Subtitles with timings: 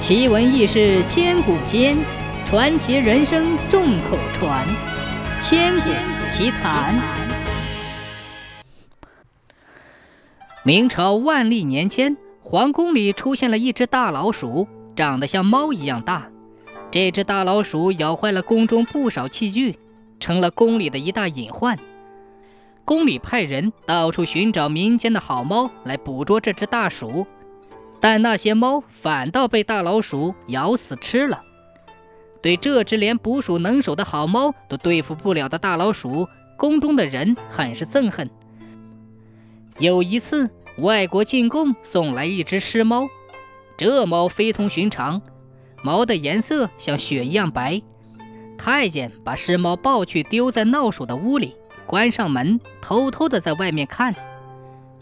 [0.00, 1.94] 奇闻异事千古间，
[2.46, 4.66] 传奇人生众口传。
[5.42, 5.90] 千古
[6.30, 6.98] 奇谈。
[10.64, 14.66] 明朝万历年间，皇宫里出现了一只大老鼠，
[14.96, 16.30] 长得像猫一样大。
[16.90, 19.78] 这只大老鼠咬坏了宫中不少器具，
[20.18, 21.78] 成了宫里的一大隐患。
[22.86, 27.26] 宫里派人到处寻找民间的好猫来捕捉这只大鼠。
[28.00, 31.44] 但那些猫反倒被大老鼠咬死吃了。
[32.42, 38.30] 对这只连捕鼠能手的好猫都对付不了的大老鼠，宫中的人很是憎恨。
[39.78, 43.08] 有一次，外国进贡送来一只狮猫，
[43.76, 45.20] 这猫非同寻常，
[45.82, 47.82] 毛的颜色像雪一样白。
[48.56, 54.14] 太监把狮猫抱去丢在闹鼠的屋里，关上门，偷偷的在外面看。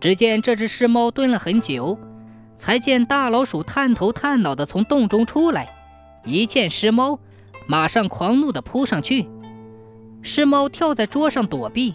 [0.00, 1.98] 只见这只狮猫蹲了很久。
[2.56, 5.68] 才见大老鼠探头探脑地从洞中出来，
[6.24, 7.18] 一见尸猫，
[7.66, 9.28] 马上狂怒地扑上去。
[10.22, 11.94] 尸猫跳在桌上躲避，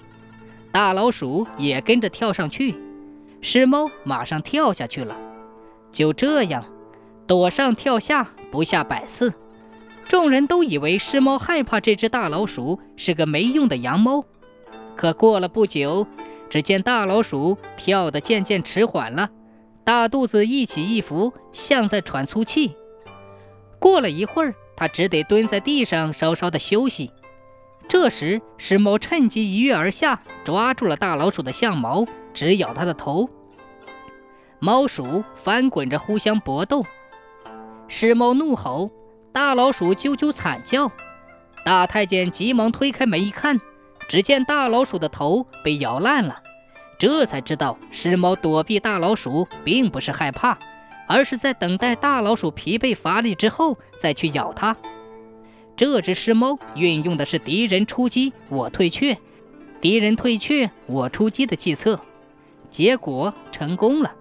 [0.72, 2.76] 大老鼠也跟着跳上去，
[3.42, 5.18] 尸猫马上跳下去了。
[5.92, 6.64] 就这样，
[7.28, 9.34] 躲上跳下不下百次，
[10.08, 14.24] 众人都以为尸猫害怕这只大老鼠是个没用的洋猫。
[14.96, 16.08] 可过了不久，
[16.50, 19.30] 只见大老鼠跳得渐渐迟缓了。
[19.84, 22.76] 大肚子一起一伏，像在喘粗气。
[23.80, 27.12] 过了一会儿，他只得蹲在地上稍稍的休息。
[27.88, 33.30] 这时，石猫趁机一跃而下，抓住了大老鼠的象毛，直咬它的头。
[34.60, 36.86] 猫鼠翻滚着互相搏斗，
[37.88, 38.92] 石猫怒吼，
[39.34, 40.92] 大老鼠啾啾惨叫。
[41.66, 43.60] 大太监急忙推开门一看，
[44.08, 46.44] 只见大老鼠的头被咬烂了。
[47.02, 50.60] 这才知道，狮猫躲避大老鼠并不是害怕，
[51.08, 54.78] 而是在等待大老鼠疲惫乏力之后再去咬它。
[55.76, 59.18] 这只狮猫运用的是敌人出击我退却，
[59.82, 62.00] 敌人退却我出击的计策，
[62.70, 64.14] 结果成功了。